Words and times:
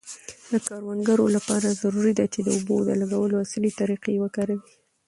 د 0.51 0.53
کروندګرو 0.67 1.25
لپاره 1.35 1.77
ضروري 1.81 2.13
ده 2.19 2.25
چي 2.33 2.39
د 2.43 2.49
اوبو 2.57 2.75
د 2.87 2.91
لګولو 3.01 3.35
عصري 3.43 3.71
طریقې 3.79 4.15
وکاروي. 4.23 4.59